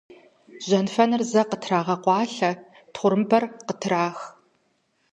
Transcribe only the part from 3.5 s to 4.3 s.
къытрах.